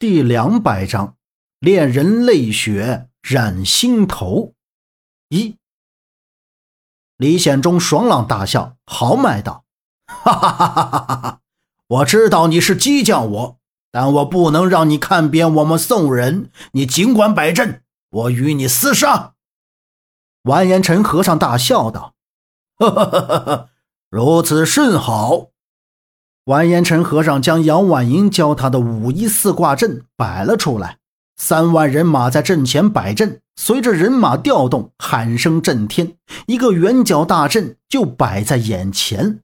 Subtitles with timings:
[0.00, 1.18] 第两百章，
[1.58, 4.54] 恋人泪血染心头。
[5.28, 5.58] 一，
[7.18, 9.66] 李显忠爽朗大笑，豪迈道
[10.08, 11.40] ：“哈哈哈哈哈哈！
[11.86, 13.58] 我知道你是激将我，
[13.92, 16.50] 但我不能让你看扁我们宋人。
[16.72, 19.34] 你尽管摆阵，我与你厮杀。”
[20.44, 22.14] 完颜陈和尚大笑道
[22.80, 23.68] ：“哈哈哈哈哈！
[24.08, 25.48] 如此甚好。”
[26.50, 30.98] 完颜陈和尚将杨婉莹教他的五一四卦阵摆了出来，
[31.36, 36.16] 三万人马在阵前摆阵，随着人马调动，喊声震天，
[36.48, 39.38] 一个圆角大阵就摆在眼前。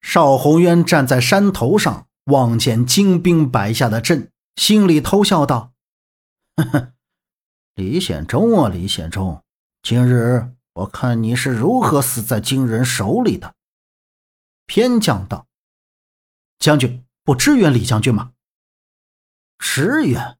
[0.00, 5.72] 邵宏渊站在山头上，望见精兵摆下的阵，心里偷笑道
[6.54, 6.92] ：“呵呵，
[7.74, 9.42] 李显忠啊，李显忠，
[9.82, 13.52] 今日我看你是如何死在金人手里的。”
[14.68, 15.48] 偏将道。
[16.60, 18.32] 将军不支援李将军吗？
[19.58, 20.36] 支援？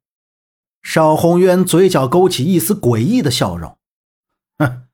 [0.82, 3.78] 邵宏渊嘴角勾起一丝诡异的笑容。
[4.58, 4.86] 哼，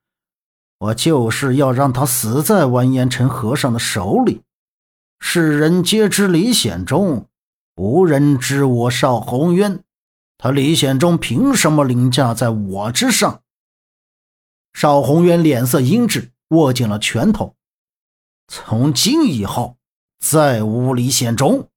[0.78, 4.42] 我就是要让他死在完颜陈和尚的手里。
[5.18, 7.28] 世人皆知李显忠，
[7.74, 9.82] 无人知我邵宏渊。
[10.38, 13.42] 他李显忠凭什么凌驾在我之上？
[14.74, 17.56] 邵宏渊脸色阴鸷，握紧了拳头。
[18.46, 19.75] 从今以后。
[20.28, 21.68] 再无李显忠。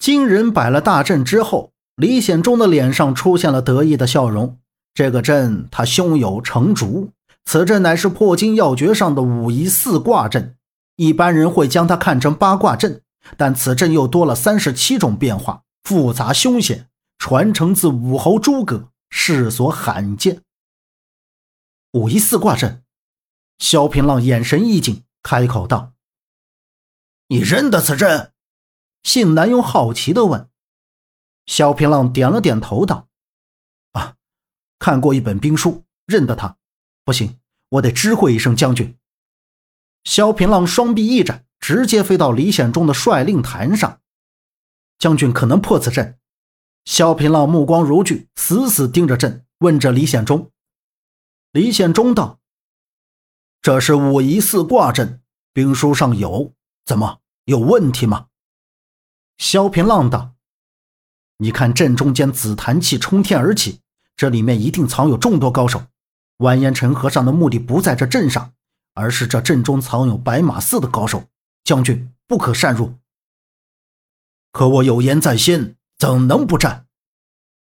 [0.00, 4.58] 金人摆了大阵之后，李显忠的脸上出现了得意的笑容。
[4.92, 7.12] 这个阵他胸有成竹，
[7.44, 10.56] 此阵乃是破金要诀上的五仪四卦阵。
[10.96, 13.02] 一般人会将它看成八卦阵，
[13.36, 20.42] 但此阵又多了三十七种变化，复杂凶险，传承自武侯诸葛，世所罕见。
[21.92, 22.82] 五仪四卦阵，
[23.60, 25.93] 萧平浪眼神一紧，开口道。
[27.28, 28.32] 你认得此阵？
[29.02, 30.48] 信南庸好奇地问。
[31.46, 33.08] 萧平浪点了点头，道
[33.92, 34.16] ：“啊，
[34.78, 36.56] 看过一本兵书，认得他。
[37.04, 38.96] 不行，我得知会一声将军。”
[40.04, 44.00] 萧平浪双臂一展，直接飞到李显忠的帅令坛上。
[44.98, 46.18] 将军可能破此阵？
[46.84, 50.50] 萧平浪目光如炬，死死盯着阵，问着李显忠。
[51.52, 52.40] 李显忠道
[53.62, 58.26] ：“这是武夷四卦阵，兵书上有。”怎么有问题吗？
[59.38, 60.34] 萧平浪道
[61.38, 63.80] ：“你看阵中间紫檀气冲天而起，
[64.16, 65.86] 这里面一定藏有众多高手。
[66.38, 68.52] 完颜陈和尚的目的不在这阵上，
[68.94, 71.24] 而是这阵中藏有白马寺的高手。
[71.64, 72.94] 将军不可擅入。
[74.52, 76.86] 可我有言在先，怎能不战？”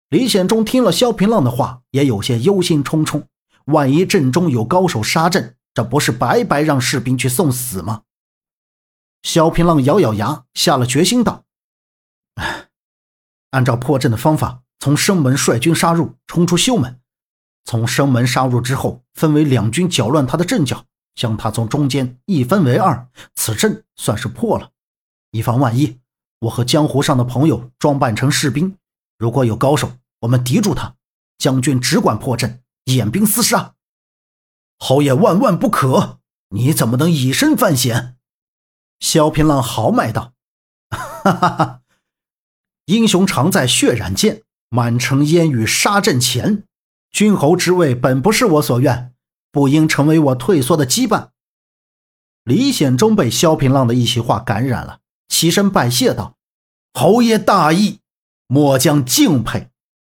[0.09, 3.25] 李显忠听了萧平浪的话，也有些忧心忡忡。
[3.66, 8.03] 万一阵中有高手杀阵，这不是白白让士兵去送死吗？
[9.22, 11.44] 萧平浪咬咬牙，下了决心道
[12.35, 12.69] ：“哎，
[13.52, 17.00] 按照破阵的方法，从生门率军杀入，冲出修门。
[17.66, 20.85] 从生门杀入之后，分为两军搅乱他的阵脚，
[21.16, 24.72] 将他从中间一分为二，此阵算是破了。
[25.31, 26.00] 以防万一，
[26.40, 28.78] 我和江湖上的朋友装扮成士兵，
[29.18, 29.91] 如果有高手，
[30.22, 30.96] 我们敌住他。
[31.38, 33.75] 将军只管破阵，演兵厮杀。
[34.78, 36.19] 侯爷万万不可！
[36.50, 38.18] 你怎么能以身犯险？”
[39.00, 40.34] 萧平浪豪迈道
[40.92, 41.82] ：“哈哈哈，
[42.86, 46.64] 英雄常在血染剑，满城烟雨杀阵前。
[47.12, 49.14] 君侯之位本不是我所愿，
[49.52, 51.30] 不应成为我退缩的羁绊。”
[52.44, 56.36] 李显忠被萧平浪的一席话感染了，起身拜谢道
[56.94, 58.00] ：“侯爷大义，
[58.48, 59.70] 末将敬佩。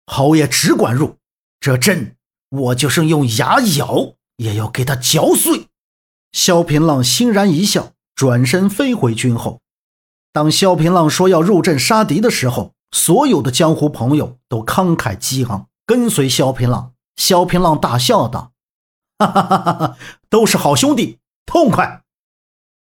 [0.06, 1.16] 侯爷只管入，
[1.58, 2.16] 这阵
[2.48, 5.68] 我就是用牙咬，也要给他嚼碎。”
[6.32, 7.94] 萧平浪欣然一笑。
[8.16, 9.60] 转身飞回军后。
[10.32, 16.92] 当萧平浪说要入阵杀敌的时候，所有的江湖朋友都慷慨激昂，跟随萧平浪。
[17.16, 18.52] 萧平浪大笑道
[19.18, 19.96] ：“哈 哈哈哈
[20.28, 22.02] 都是好兄弟，痛快！”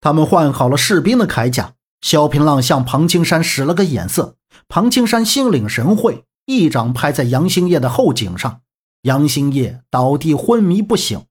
[0.01, 1.73] 他们换好了士兵的铠甲。
[2.01, 4.35] 萧平浪向庞青山使了个眼色，
[4.67, 8.62] 庞青山心领神会，一掌拍在杨兴业的后颈上，
[9.03, 11.25] 杨兴业倒地昏迷不醒。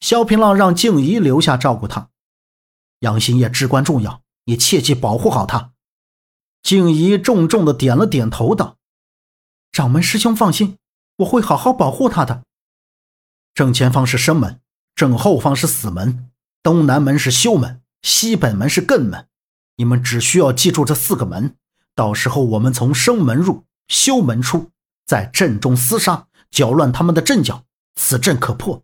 [0.00, 2.08] 萧平浪让静怡留下照顾他。
[3.00, 5.72] 杨兴业至关重要，你切记保护好他。
[6.62, 8.78] 静怡重重的点了点头，道
[9.70, 10.78] ：“掌门师兄放心，
[11.18, 12.42] 我会好好保护他的。
[13.54, 14.60] 正前方是生门，
[14.94, 16.30] 正后方是死门，
[16.62, 19.28] 东南门是修门，西北门是艮门。
[19.76, 21.54] 你们只需要记住这四个门，
[21.94, 24.70] 到时候我们从生门入，修门出，
[25.04, 27.64] 在阵中厮杀，搅乱他们的阵脚，
[27.94, 28.82] 此阵可破。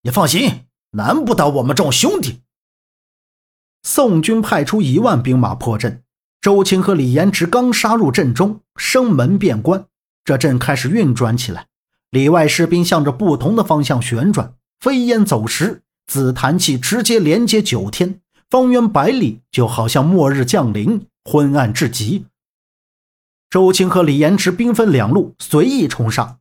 [0.00, 2.42] 你放心，难不倒我们众兄弟。”
[3.82, 6.02] 宋军派出一万兵马破阵，
[6.40, 9.86] 周青和李延迟刚杀入阵中，生门便关，
[10.24, 11.66] 这阵开始运转起来。
[12.10, 22.26] 里外士兵向着不同的方向旋转，飞烟走石，紫檀气直接连接九天，方圆百里就好像末日降临，昏暗至极。
[23.50, 26.38] 周青和李延池兵分两路，随意冲杀。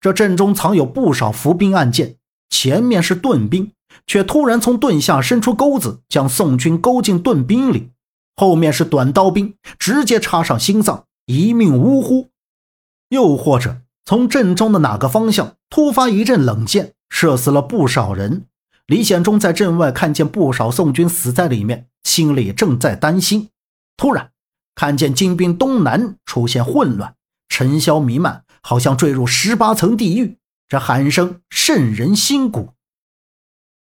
[0.00, 2.16] 这阵中藏有不少伏兵暗箭，
[2.50, 3.72] 前面是盾兵，
[4.06, 7.90] 却突然从盾下伸出钩子，将宋军勾进盾兵里；
[8.36, 12.30] 后面是短刀兵，直接插上心脏，一命呜呼。
[13.10, 18.46] 又或者从阵中的哪个方向突发一阵冷箭，射死了不少人。
[18.86, 23.48] 李显忠在阵外看见不少宋军死在里面，心里正在担心。
[23.96, 24.30] 突然
[24.74, 27.14] 看见金兵东南出现混乱，
[27.48, 28.42] 尘嚣弥漫。
[28.62, 30.38] 好像坠入十八层地狱，
[30.68, 32.70] 这喊声渗人心骨。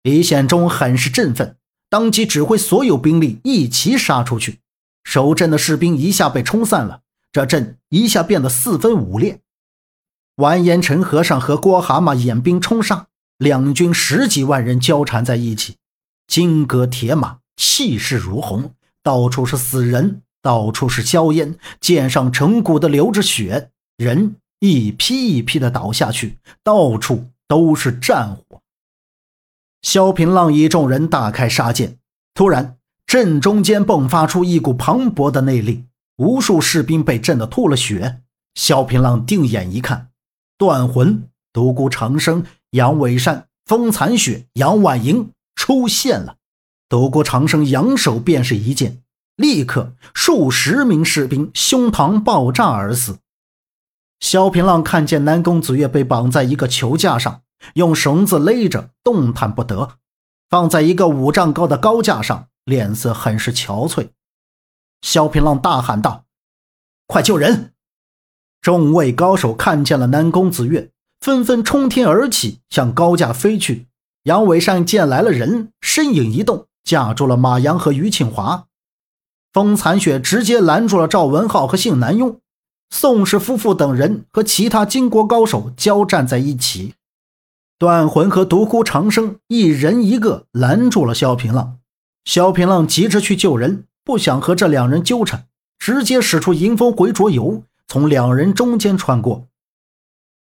[0.04, 1.56] 李显忠很是振奋，
[1.90, 4.60] 当即指挥所有兵力一齐杀出去。
[5.04, 7.02] 守阵的士兵一下被冲散了，
[7.32, 9.40] 这阵一下变得四分五裂。
[10.36, 13.08] 完颜陈和尚和郭蛤蟆引兵冲杀，
[13.38, 15.78] 两军十几万人交缠在一起，
[16.28, 18.72] 金戈铁马，气势如虹，
[19.02, 24.36] 到处是死人，到处是硝烟，剑上成骨的流着血，人。
[24.60, 28.62] 一批一批的倒下去，到处都是战火。
[29.84, 31.98] 萧平浪一众人大开杀戒，
[32.34, 35.84] 突然阵中间迸发出一股磅礴的内力，
[36.18, 38.22] 无数士兵被震得吐了血。
[38.56, 40.08] 萧平浪定眼一看，
[40.58, 46.38] 断魂、独孤长生、杨伟善、风残雪、杨婉莹出现了。
[46.88, 49.02] 独孤长生扬手便是一剑，
[49.36, 53.18] 立刻数十名士兵胸膛爆炸而死。
[54.22, 57.42] 萧平浪看见南宫子月被绑在一个球架上，
[57.74, 59.98] 用绳子勒着，动弹不得，
[60.50, 64.10] 放在一个五丈高的高架上，脸色很是憔悴。
[65.02, 66.26] 萧平浪大喊道
[67.08, 67.74] ：“快救人！”
[68.62, 73.88] 众位高手看见了南宫子月，纷纷冲天而起，向高架飞去。
[74.24, 78.68] 杨伟善见来了人，身影一动，架住了马阳和于庆华。
[79.52, 82.38] 风残雪直接拦住了赵文浩和姓南庸。
[82.90, 86.94] 宋氏夫妇等人和其他金国高手交战在一起，
[87.84, 91.80] 断魂和独孤长生一人一个拦住了萧平浪。
[92.24, 95.48] 萧平浪急着去救人，不想和这两人纠缠，
[95.78, 99.48] 直接使出迎风回捉油，从两人中间穿过。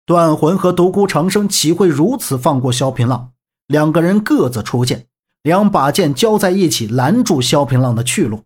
[0.06, 3.32] 断魂和独孤长生岂会如此放过萧平浪？
[3.68, 5.08] 两个人各自出剑，
[5.44, 8.44] 两把剑交在一起拦住萧平浪的去路。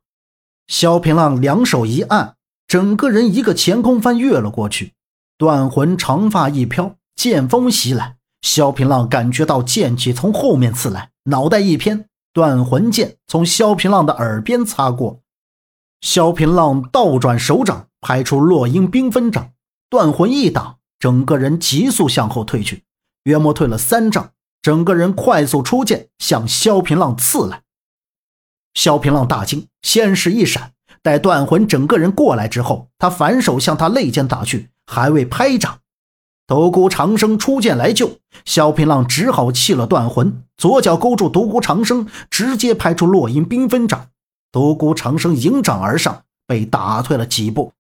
[0.66, 2.34] 萧平浪两手一按。
[2.68, 4.94] 整个人一个前空翻跃了过去，
[5.38, 8.16] 断魂长发一飘，剑锋袭来。
[8.42, 15.22] 萧平浪感觉到剑气从后面刺来，脑袋一偏，断魂剑从萧平浪的耳边擦过。
[16.02, 19.52] 萧平浪倒转手掌，拍出落英缤纷掌，
[19.90, 22.84] 断魂一挡，整个人急速向后退去，
[23.24, 27.62] 约莫退了三丈，整个人快速出剑向萧平浪刺来。
[28.74, 30.74] 萧平浪大惊，先是一闪。
[31.04, 35.81] 待断魂整个人过来之后，他反手向他肋间打去，还未拍掌，
[36.52, 44.10] 独孤长生出剑来救，萧平浪只好弃了断魂，左脚勾住独孤长生，直接拍出落英缤纷掌。
[44.52, 47.72] 独孤长生迎掌而上，被打退了几步。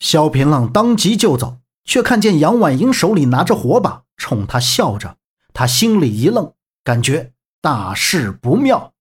[0.00, 5.18] 萧平浪当即就走，却看见杨婉莹手里拿着火把，冲他笑着。
[5.54, 8.94] 他心里一愣，感觉大事不妙。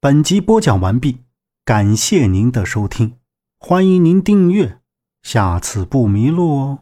[0.00, 1.18] 本集播讲完毕。
[1.64, 3.18] 感谢您的收听，
[3.60, 4.80] 欢迎您订阅，
[5.22, 6.78] 下次不迷路哦。